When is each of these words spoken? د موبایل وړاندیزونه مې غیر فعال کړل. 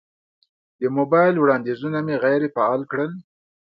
د 0.81 0.83
موبایل 0.97 1.35
وړاندیزونه 1.39 1.99
مې 2.05 2.15
غیر 2.25 2.41
فعال 2.55 2.81
کړل. 2.91 3.11